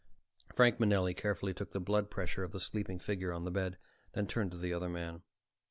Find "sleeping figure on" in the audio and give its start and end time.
2.59-3.45